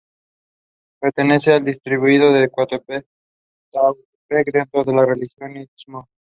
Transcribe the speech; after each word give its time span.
Pertenece 0.99 1.51
al 1.53 1.63
distrito 1.63 2.33
de 2.33 2.47
Tehuantepec, 2.49 3.05
dentro 4.51 4.83
de 4.83 4.93
la 4.95 5.05
región 5.05 5.57
istmo. 5.57 6.07